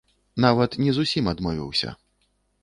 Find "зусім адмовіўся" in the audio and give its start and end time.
0.99-1.95